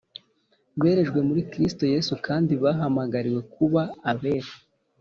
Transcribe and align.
berejwe 0.79 1.19
muri 1.27 1.41
Kristo 1.51 1.83
Yesu, 1.93 2.13
kandi 2.27 2.51
bahamagariwe 2.63 3.41
kuba 3.53 3.81
abera, 4.11 4.51